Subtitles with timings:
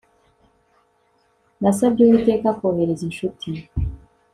[1.61, 3.49] Nasabye Uwiteka kohereza inshuti